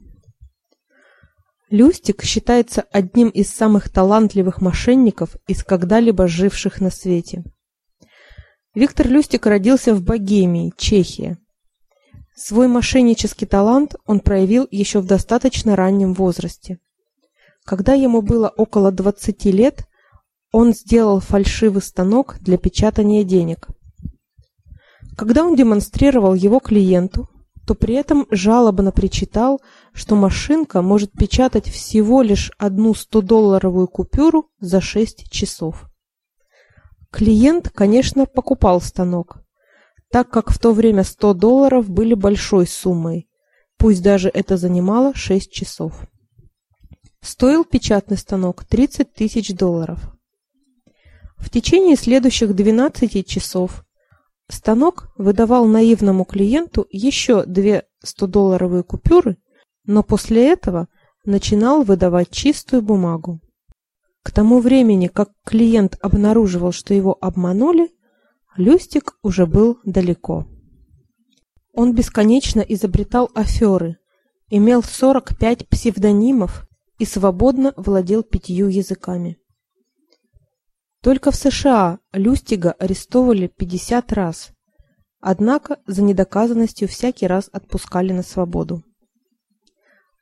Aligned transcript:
Люстик 1.70 2.24
считается 2.24 2.82
одним 2.90 3.28
из 3.28 3.50
самых 3.50 3.88
талантливых 3.88 4.60
мошенников 4.60 5.36
из 5.46 5.62
когда-либо 5.62 6.26
живших 6.26 6.80
на 6.80 6.90
свете. 6.90 7.44
Виктор 8.74 9.06
Люстик 9.06 9.46
родился 9.46 9.94
в 9.94 10.02
Богемии, 10.02 10.72
Чехия. 10.76 11.38
Свой 12.34 12.66
мошеннический 12.66 13.46
талант 13.46 13.94
он 14.06 14.18
проявил 14.18 14.66
еще 14.72 14.98
в 14.98 15.06
достаточно 15.06 15.76
раннем 15.76 16.14
возрасте. 16.14 16.80
Когда 17.64 17.94
ему 17.94 18.22
было 18.22 18.48
около 18.48 18.90
20 18.90 19.44
лет, 19.44 19.86
он 20.54 20.72
сделал 20.72 21.18
фальшивый 21.18 21.82
станок 21.82 22.36
для 22.38 22.58
печатания 22.58 23.24
денег. 23.24 23.66
Когда 25.16 25.44
он 25.44 25.56
демонстрировал 25.56 26.34
его 26.34 26.60
клиенту, 26.60 27.28
то 27.66 27.74
при 27.74 27.96
этом 27.96 28.28
жалобно 28.30 28.92
причитал, 28.92 29.60
что 29.92 30.14
машинка 30.14 30.80
может 30.80 31.10
печатать 31.10 31.68
всего 31.68 32.22
лишь 32.22 32.52
одну 32.56 32.92
100-долларовую 32.92 33.88
купюру 33.88 34.48
за 34.60 34.80
6 34.80 35.28
часов. 35.28 35.90
Клиент, 37.10 37.70
конечно, 37.70 38.24
покупал 38.24 38.80
станок, 38.80 39.38
так 40.12 40.30
как 40.30 40.52
в 40.52 40.60
то 40.60 40.70
время 40.70 41.02
100 41.02 41.34
долларов 41.34 41.90
были 41.90 42.14
большой 42.14 42.68
суммой, 42.68 43.28
пусть 43.76 44.04
даже 44.04 44.28
это 44.28 44.56
занимало 44.56 45.16
6 45.16 45.50
часов. 45.50 46.06
Стоил 47.20 47.64
печатный 47.64 48.18
станок 48.18 48.64
30 48.64 49.12
тысяч 49.14 49.52
долларов. 49.52 50.13
Течение 51.54 51.94
следующих 51.94 52.52
12 52.52 53.24
часов 53.24 53.84
станок 54.48 55.12
выдавал 55.16 55.66
наивному 55.66 56.24
клиенту 56.24 56.84
еще 56.90 57.46
две 57.46 57.84
100-долларовые 58.04 58.82
купюры, 58.82 59.36
но 59.86 60.02
после 60.02 60.50
этого 60.50 60.88
начинал 61.24 61.84
выдавать 61.84 62.32
чистую 62.32 62.82
бумагу. 62.82 63.40
К 64.24 64.32
тому 64.32 64.58
времени, 64.58 65.06
как 65.06 65.30
клиент 65.44 65.96
обнаруживал, 66.02 66.72
что 66.72 66.92
его 66.92 67.16
обманули, 67.20 67.88
Люстик 68.56 69.16
уже 69.22 69.46
был 69.46 69.78
далеко. 69.84 70.48
Он 71.72 71.94
бесконечно 71.94 72.62
изобретал 72.62 73.30
аферы, 73.32 73.98
имел 74.50 74.82
45 74.82 75.68
псевдонимов 75.68 76.66
и 76.98 77.04
свободно 77.04 77.72
владел 77.76 78.24
пятью 78.24 78.66
языками. 78.66 79.38
Только 81.04 81.30
в 81.32 81.36
США 81.36 81.98
Люстига 82.14 82.72
арестовывали 82.72 83.46
50 83.46 84.10
раз, 84.14 84.52
однако 85.20 85.78
за 85.86 86.02
недоказанностью 86.02 86.88
всякий 86.88 87.26
раз 87.26 87.50
отпускали 87.52 88.14
на 88.14 88.22
свободу. 88.22 88.82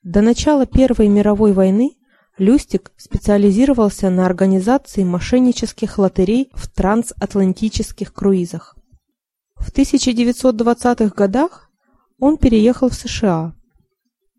До 0.02 0.22
начала 0.22 0.66
Первой 0.66 1.06
мировой 1.06 1.52
войны 1.52 1.92
Люстик 2.36 2.91
специализировался 2.97 4.11
на 4.11 4.27
организации 4.27 5.05
мошеннических 5.05 5.98
лотерей 5.98 6.50
в 6.52 6.69
трансатлантических 6.69 8.12
круизах. 8.12 8.77
В 9.55 9.72
1920-х 9.72 11.14
годах 11.14 11.70
он 12.19 12.39
переехал 12.39 12.89
в 12.89 12.94
США 12.94 13.55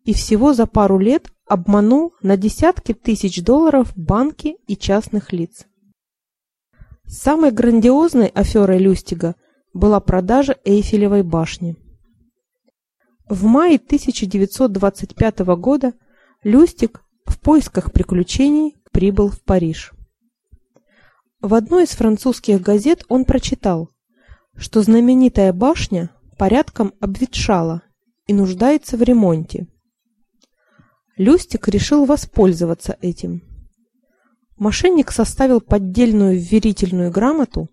и 0.03 0.13
всего 0.13 0.53
за 0.53 0.65
пару 0.65 0.99
лет 0.99 1.31
обманул 1.47 2.13
на 2.21 2.35
десятки 2.35 2.93
тысяч 2.93 3.41
долларов 3.41 3.93
банки 3.95 4.57
и 4.67 4.75
частных 4.75 5.31
лиц. 5.31 5.67
Самой 7.07 7.51
грандиозной 7.51 8.27
аферой 8.27 8.79
Люстига 8.79 9.35
была 9.73 9.99
продажа 9.99 10.57
Эйфелевой 10.63 11.23
башни. 11.23 11.77
В 13.27 13.45
мае 13.45 13.77
1925 13.77 15.39
года 15.57 15.93
Люстик 16.43 17.03
в 17.25 17.39
поисках 17.39 17.91
приключений 17.91 18.75
прибыл 18.91 19.29
в 19.29 19.41
Париж. 19.41 19.93
В 21.41 21.53
одной 21.53 21.83
из 21.83 21.89
французских 21.89 22.61
газет 22.61 23.03
он 23.09 23.25
прочитал, 23.25 23.89
что 24.55 24.81
знаменитая 24.81 25.51
башня 25.51 26.09
порядком 26.37 26.93
обветшала 26.99 27.81
и 28.27 28.33
нуждается 28.33 28.97
в 28.97 29.01
ремонте. 29.01 29.67
Люстик 31.17 31.67
решил 31.67 32.05
воспользоваться 32.05 32.97
этим. 33.01 33.52
Мошенник 34.63 35.11
составил 35.11 35.59
поддельную 35.59 36.39
вверительную 36.39 37.11
грамоту, 37.11 37.69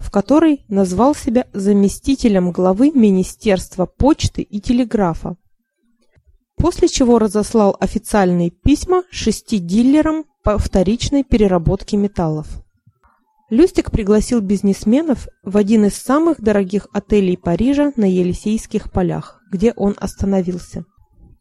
в 0.00 0.10
которой 0.10 0.64
назвал 0.66 1.14
себя 1.14 1.46
заместителем 1.52 2.50
главы 2.50 2.90
Министерства 2.90 3.86
почты 3.86 4.42
и 4.42 4.60
телеграфа. 4.60 5.36
После 6.56 6.88
чего 6.88 7.20
разослал 7.20 7.76
официальные 7.78 8.50
письма 8.50 9.04
шести 9.12 9.60
дилерам 9.60 10.24
по 10.42 10.58
вторичной 10.58 11.22
переработке 11.22 11.96
металлов. 11.96 12.48
Люстик 13.48 13.92
пригласил 13.92 14.40
бизнесменов 14.40 15.28
в 15.44 15.56
один 15.56 15.84
из 15.84 15.94
самых 15.94 16.40
дорогих 16.40 16.88
отелей 16.92 17.38
Парижа 17.38 17.92
на 17.94 18.10
Елисейских 18.10 18.90
полях, 18.90 19.40
где 19.52 19.72
он 19.76 19.94
остановился. 19.96 20.86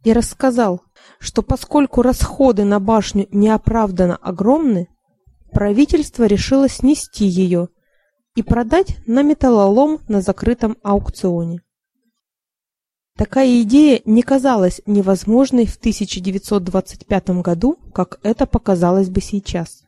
И 0.03 0.13
рассказал, 0.13 0.81
что 1.19 1.43
поскольку 1.43 2.01
расходы 2.01 2.63
на 2.63 2.79
башню 2.79 3.27
неоправданно 3.31 4.15
огромны, 4.15 4.87
правительство 5.51 6.23
решило 6.23 6.67
снести 6.67 7.25
ее 7.25 7.69
и 8.35 8.41
продать 8.41 8.97
на 9.05 9.21
металлолом 9.21 9.99
на 10.07 10.21
закрытом 10.21 10.77
аукционе. 10.81 11.61
Такая 13.17 13.61
идея 13.61 14.01
не 14.05 14.23
казалась 14.23 14.81
невозможной 14.85 15.67
в 15.67 15.75
1925 15.77 17.41
году, 17.41 17.77
как 17.93 18.19
это 18.23 18.47
показалось 18.47 19.09
бы 19.09 19.21
сейчас. 19.21 19.83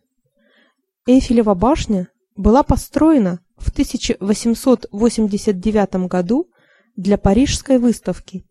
Эйфелева 1.08 1.56
башня 1.56 2.10
была 2.36 2.64
построена 2.64 3.40
в 3.58 3.70
1889 3.70 5.96
году 6.08 6.50
для 6.96 7.18
парижской 7.18 7.80
выставки 7.80 8.46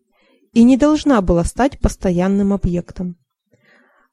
и 0.53 0.65
не 0.65 0.77
должна 0.77 1.21
была 1.23 1.45
стать 1.45 1.81
постоянным 1.81 2.53
объектом. 2.53 3.17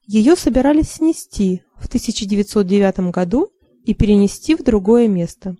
Ее 0.06 0.36
собирались 0.36 0.92
снести 0.92 1.62
в 1.76 1.86
1909 1.86 3.10
году 3.10 3.50
и 3.84 3.94
перенести 3.94 4.54
в 4.54 4.62
другое 4.62 5.06
место. 5.06 5.56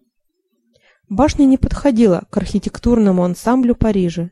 Башня 1.08 1.44
не 1.44 1.58
подходила 1.58 2.26
к 2.30 2.36
архитектурному 2.36 3.22
ансамблю 3.24 3.74
Парижа, 3.74 4.30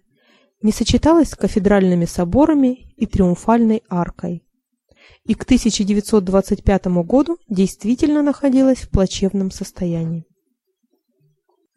не 0.63 0.73
сочеталась 0.73 1.31
с 1.31 1.37
кафедральными 1.37 2.05
соборами 2.05 2.93
и 2.97 3.07
триумфальной 3.07 3.83
аркой. 3.89 4.45
И 5.25 5.35
к 5.35 5.45
1925 5.45 6.87
году 7.05 7.39
действительно 7.49 8.23
находилась 8.23 8.79
в 8.79 8.91
плачевном 8.91 9.51
состоянии. 9.51 10.27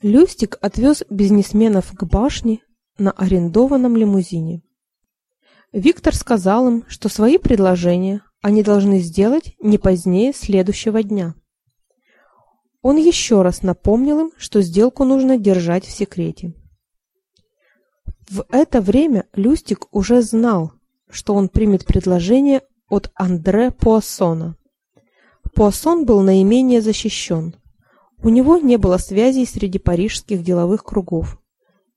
Люстик 0.01 0.57
отвез 0.61 1.03
бизнесменов 1.09 1.91
к 1.93 2.03
башне 2.05 2.61
на 3.01 3.11
арендованном 3.11 3.97
лимузине. 3.97 4.61
Виктор 5.73 6.15
сказал 6.15 6.67
им, 6.67 6.85
что 6.87 7.09
свои 7.09 7.37
предложения 7.37 8.21
они 8.41 8.63
должны 8.63 8.99
сделать 8.99 9.55
не 9.59 9.77
позднее 9.77 10.33
следующего 10.33 11.01
дня. 11.01 11.35
Он 12.81 12.97
еще 12.97 13.41
раз 13.41 13.61
напомнил 13.61 14.19
им, 14.19 14.31
что 14.37 14.61
сделку 14.61 15.03
нужно 15.03 15.37
держать 15.37 15.85
в 15.85 15.91
секрете. 15.91 16.53
В 18.29 18.45
это 18.49 18.81
время 18.81 19.25
Люстик 19.33 19.93
уже 19.93 20.21
знал, 20.21 20.73
что 21.09 21.33
он 21.33 21.49
примет 21.49 21.85
предложение 21.85 22.61
от 22.89 23.11
Андре 23.15 23.71
Пуассона. 23.71 24.55
Пуассон 25.53 26.05
был 26.05 26.21
наименее 26.21 26.81
защищен. 26.81 27.55
У 28.23 28.29
него 28.29 28.57
не 28.57 28.77
было 28.77 28.97
связей 28.97 29.45
среди 29.45 29.79
парижских 29.79 30.43
деловых 30.43 30.83
кругов. 30.83 31.40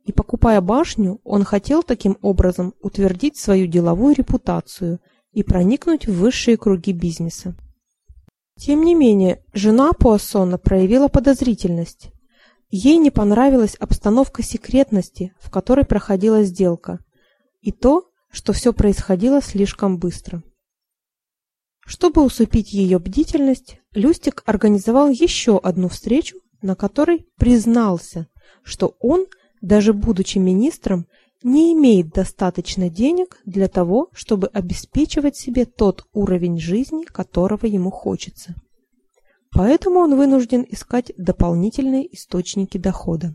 И 0.05 0.13
покупая 0.13 0.61
башню, 0.61 1.21
он 1.25 1.45
хотел 1.45 1.83
таким 1.83 2.19
образом 2.21 2.75
утвердить 2.81 3.39
свою 3.39 3.67
деловую 3.67 4.15
репутацию 4.15 5.01
и 5.33 5.43
проникнуть 5.43 6.07
в 6.07 6.19
высшие 6.19 6.59
круги 6.59 6.93
бизнеса. 6.93 7.57
Тем 8.57 8.83
не 8.85 8.95
менее, 8.95 9.43
жена 9.53 9.93
Пуассона 9.93 10.59
проявила 10.59 11.09
подозрительность. 11.09 12.13
Ей 12.71 12.99
не 12.99 13.11
понравилась 13.11 13.77
обстановка 13.77 14.43
секретности, 14.43 15.33
в 15.41 15.51
которой 15.51 15.87
проходила 15.87 16.45
сделка, 16.45 17.01
и 17.63 17.73
то, 17.73 18.11
что 18.31 18.53
все 18.53 18.73
происходило 18.73 19.41
слишком 19.41 19.99
быстро. 19.99 20.43
Чтобы 21.87 22.23
усыпить 22.23 22.73
ее 22.73 22.99
бдительность, 22.99 23.81
Люстик 23.93 24.43
организовал 24.47 25.09
еще 25.09 25.59
одну 25.59 25.89
встречу, 25.89 26.39
на 26.63 26.75
которой 26.75 27.27
признался, 27.37 28.29
что 28.63 28.97
он– 29.01 29.27
даже 29.65 29.95
будучи 29.95 30.37
министром, 30.37 31.07
не 31.43 31.73
имеет 31.73 32.11
достаточно 32.11 32.91
денег 32.91 33.39
для 33.47 33.69
того, 33.69 34.11
чтобы 34.13 34.49
обеспечивать 34.49 35.37
себе 35.37 35.65
тот 35.65 36.07
уровень 36.13 36.59
жизни, 36.59 37.05
которого 37.05 37.65
ему 37.65 37.91
хочется. 37.91 38.55
Поэтому 39.53 40.01
он 40.01 40.17
вынужден 40.17 40.67
искать 40.69 41.13
дополнительные 41.17 42.15
источники 42.15 42.77
дохода. 42.77 43.35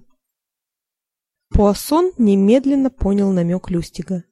Пуассон 1.51 2.11
немедленно 2.19 2.91
понял 2.91 3.31
намек 3.31 3.71
Люстига. 3.71 4.23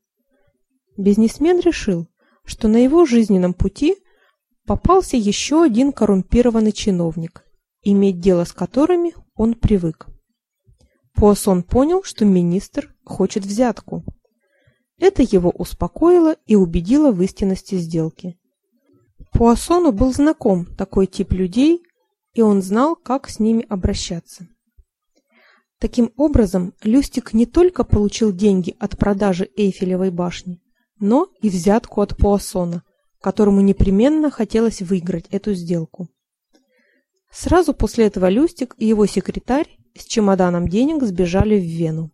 Бизнесмен 0.97 1.59
решил, 1.59 2.07
что 2.45 2.67
на 2.67 2.77
его 2.77 3.05
жизненном 3.05 3.55
пути 3.55 3.95
попался 4.67 5.17
еще 5.17 5.63
один 5.63 5.91
коррумпированный 5.91 6.73
чиновник, 6.73 7.43
иметь 7.81 8.19
дело 8.19 8.43
с 8.43 8.53
которыми 8.53 9.15
он 9.33 9.55
привык. 9.55 10.07
Пуассон 11.17 11.63
понял, 11.63 12.03
что 12.03 12.25
министр 12.25 12.93
хочет 13.03 13.43
взятку. 13.43 14.03
Это 14.99 15.23
его 15.23 15.49
успокоило 15.49 16.35
и 16.45 16.55
убедило 16.55 17.11
в 17.11 17.23
истинности 17.23 17.73
сделки. 17.75 18.37
Пуассону 19.33 19.91
был 19.91 20.13
знаком 20.13 20.67
такой 20.75 21.07
тип 21.07 21.31
людей, 21.31 21.81
и 22.33 22.43
он 22.43 22.61
знал, 22.61 22.95
как 22.95 23.29
с 23.29 23.39
ними 23.39 23.65
обращаться. 23.67 24.47
Таким 25.79 26.13
образом, 26.17 26.75
Люстик 26.83 27.33
не 27.33 27.47
только 27.47 27.83
получил 27.83 28.31
деньги 28.31 28.75
от 28.79 28.95
продажи 28.95 29.49
Эйфелевой 29.57 30.11
башни, 30.11 30.61
но 30.99 31.29
и 31.41 31.49
взятку 31.49 32.01
от 32.01 32.15
Пуассона, 32.15 32.83
которому 33.21 33.61
непременно 33.61 34.29
хотелось 34.29 34.83
выиграть 34.83 35.25
эту 35.31 35.55
сделку. 35.55 36.09
Сразу 37.31 37.73
после 37.73 38.05
этого 38.05 38.29
Люстик 38.29 38.75
и 38.77 38.85
его 38.85 39.07
секретарь 39.07 39.76
с 39.97 40.05
чемоданом 40.05 40.67
денег 40.67 41.03
сбежали 41.03 41.59
в 41.59 41.63
Вену. 41.63 42.11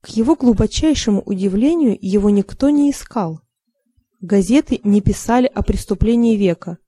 К 0.00 0.08
его 0.08 0.34
глубочайшему 0.34 1.22
удивлению, 1.22 1.96
его 2.00 2.28
никто 2.30 2.70
не 2.70 2.90
искал. 2.90 3.40
Газеты 4.20 4.80
не 4.82 5.00
писали 5.00 5.46
о 5.46 5.62
преступлении 5.62 6.36
века, 6.36 6.78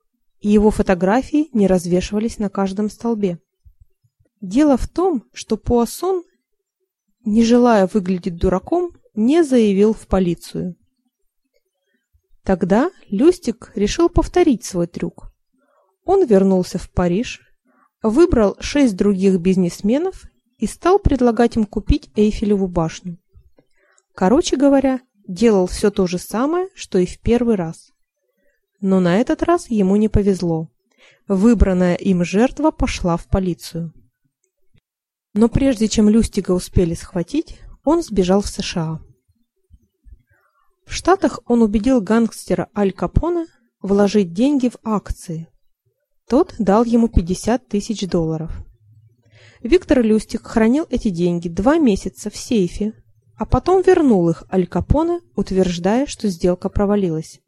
и 0.40 0.48
его 0.48 0.70
фотографии 0.70 1.48
не 1.52 1.66
развешивались 1.66 2.38
на 2.38 2.48
каждом 2.48 2.90
столбе. 2.90 3.38
Дело 4.40 4.76
в 4.76 4.88
том, 4.88 5.24
что 5.32 5.56
Пуассон, 5.56 6.24
не 7.24 7.44
желая 7.44 7.88
выглядеть 7.92 8.36
дураком, 8.36 8.90
не 9.14 9.42
заявил 9.42 9.94
в 9.94 10.06
полицию. 10.06 10.76
Тогда 12.42 12.90
Люстик 13.08 13.72
решил 13.74 14.08
повторить 14.08 14.64
свой 14.64 14.86
трюк. 14.86 15.32
Он 16.04 16.26
вернулся 16.26 16.78
в 16.78 16.90
Париж, 16.90 17.40
выбрал 18.04 18.54
шесть 18.60 18.96
других 18.96 19.40
бизнесменов 19.40 20.24
и 20.58 20.66
стал 20.66 20.98
предлагать 20.98 21.56
им 21.56 21.64
купить 21.64 22.10
Эйфелеву 22.14 22.68
башню. 22.68 23.18
Короче 24.14 24.56
говоря, 24.56 25.00
делал 25.26 25.66
все 25.66 25.90
то 25.90 26.06
же 26.06 26.18
самое, 26.18 26.68
что 26.74 26.98
и 26.98 27.06
в 27.06 27.18
первый 27.18 27.56
раз. 27.56 27.92
Но 28.82 29.00
на 29.00 29.16
этот 29.16 29.42
раз 29.42 29.70
ему 29.70 29.96
не 29.96 30.10
повезло. 30.10 30.68
Выбранная 31.28 31.94
им 31.94 32.24
жертва 32.24 32.70
пошла 32.70 33.16
в 33.16 33.26
полицию. 33.26 33.94
Но 35.32 35.48
прежде 35.48 35.88
чем 35.88 36.10
Люстига 36.10 36.52
успели 36.52 36.92
схватить, 36.92 37.58
он 37.84 38.02
сбежал 38.02 38.42
в 38.42 38.48
США. 38.48 39.00
В 40.84 40.92
Штатах 40.92 41.40
он 41.46 41.62
убедил 41.62 42.02
гангстера 42.02 42.68
Аль 42.76 42.92
Капоне 42.92 43.46
вложить 43.80 44.34
деньги 44.34 44.68
в 44.68 44.76
акции. 44.84 45.48
Тот 46.28 46.54
дал 46.58 46.84
ему 46.84 47.08
50 47.08 47.68
тысяч 47.68 48.08
долларов. 48.08 48.52
Виктор 49.62 50.02
Люстик 50.02 50.46
хранил 50.46 50.86
эти 50.90 51.10
деньги 51.10 51.48
два 51.48 51.78
месяца 51.78 52.30
в 52.30 52.36
сейфе, 52.36 52.92
а 53.36 53.46
потом 53.46 53.82
вернул 53.82 54.28
их 54.28 54.44
Аль 54.52 54.66
Капоне, 54.66 55.20
утверждая, 55.36 56.06
что 56.06 56.28
сделка 56.28 56.68
провалилась. 56.68 57.40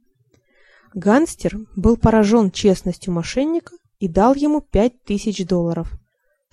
Гангстер 0.95 1.59
был 1.77 1.97
поражен 1.97 2.51
честностью 2.51 3.13
мошенника 3.13 3.75
и 3.99 4.09
дал 4.09 4.35
ему 4.35 4.61
5 4.61 5.05
тысяч 5.05 5.47
долларов– 5.47 5.93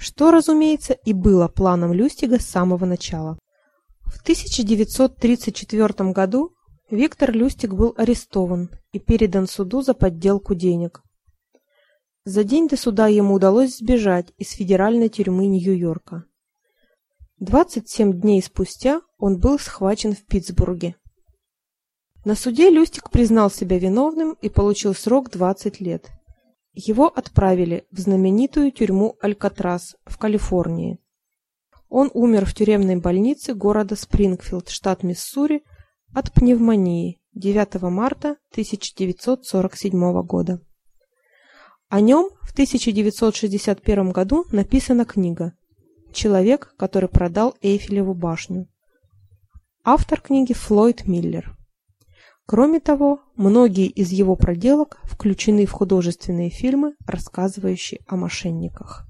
что, 0.03 0.31
разумеется, 0.31 0.93
и 0.93 1.13
было 1.13 1.47
планом 1.47 1.93
Люстига 1.93 2.39
с 2.39 2.45
самого 2.45 2.85
начала. 2.85 3.37
В 4.01 4.21
1934 4.21 6.11
году 6.11 6.53
Виктор 6.89 7.31
Люстиг 7.31 7.73
был 7.73 7.93
арестован 7.97 8.69
и 8.91 8.99
передан 8.99 9.47
суду 9.47 9.81
за 9.81 9.93
подделку 9.93 10.55
денег. 10.55 11.02
За 12.25 12.45
день 12.45 12.69
до 12.69 12.77
суда 12.77 13.07
ему 13.07 13.33
удалось 13.33 13.77
сбежать 13.77 14.31
из 14.37 14.51
федеральной 14.51 15.09
тюрьмы 15.09 15.47
Нью-Йорка. 15.47 16.23
27 17.39 18.13
дней 18.21 18.41
спустя 18.41 19.01
он 19.17 19.37
был 19.39 19.59
схвачен 19.59 20.13
в 20.13 20.23
Питтсбурге. 20.23 20.95
На 22.23 22.35
суде 22.35 22.69
Люстик 22.69 23.09
признал 23.09 23.51
себя 23.51 23.77
виновным 23.77 24.37
и 24.41 24.47
получил 24.47 24.95
срок 24.95 25.31
20 25.31 25.81
лет. 25.81 26.11
Его 26.71 27.07
отправили 27.07 27.85
в 27.91 27.99
знаменитую 27.99 28.71
тюрьму 28.71 29.17
Алькатрас 29.19 29.97
в 30.05 30.17
Калифорнии. 30.17 30.99
Он 31.89 32.09
умер 32.13 32.45
в 32.45 32.53
тюремной 32.55 32.95
больнице 32.95 33.53
города 33.53 33.97
Спрингфилд, 33.97 34.69
штат 34.69 35.03
Миссури, 35.03 35.63
от 36.13 36.31
пневмонии 36.31 37.19
9 37.33 37.81
марта 37.81 38.37
1947 38.51 40.23
года. 40.23 40.61
О 41.93 42.01
нем 42.01 42.31
в 42.41 42.53
1961 42.53 44.09
году 44.09 44.45
написана 44.51 45.05
книга 45.05 45.53
Человек, 46.11 46.73
который 46.75 47.07
продал 47.07 47.53
Эйфелеву 47.61 48.15
башню. 48.15 48.67
Автор 49.83 50.19
книги 50.19 50.53
Флойд 50.53 51.05
Миллер. 51.05 51.55
Кроме 52.47 52.79
того, 52.79 53.19
многие 53.35 53.85
из 53.85 54.09
его 54.11 54.35
проделок 54.35 55.01
включены 55.03 55.67
в 55.67 55.71
художественные 55.71 56.49
фильмы, 56.49 56.95
рассказывающие 57.05 57.99
о 58.07 58.15
мошенниках. 58.15 59.05